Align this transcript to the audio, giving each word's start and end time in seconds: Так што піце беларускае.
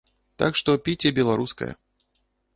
Так 0.43 0.57
што 0.61 0.75
піце 0.87 1.13
беларускае. 1.21 1.71